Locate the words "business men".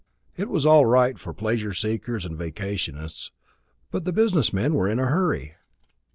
4.03-4.73